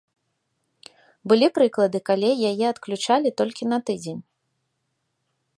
[1.31, 4.21] Былі прыклады, калі яе адключалі толькі на тыдзень.